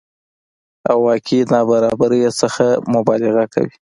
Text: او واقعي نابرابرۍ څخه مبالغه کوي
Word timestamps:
او 0.89 0.97
واقعي 1.07 1.39
نابرابرۍ 1.53 2.21
څخه 2.41 2.65
مبالغه 2.93 3.45
کوي 3.53 3.73